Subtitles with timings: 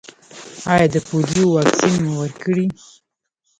[0.71, 2.65] ایا د پولیو واکسین مو ورکړی؟